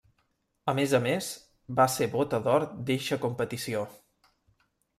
[0.71, 1.27] A més a més,
[1.81, 3.87] va ser Bota d'Or d'eixa competició.